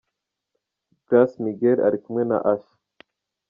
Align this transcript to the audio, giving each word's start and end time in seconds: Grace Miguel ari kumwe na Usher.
Grace 1.07 1.35
Miguel 1.45 1.77
ari 1.87 1.97
kumwe 2.03 2.23
na 2.29 2.37
Usher. 2.53 2.79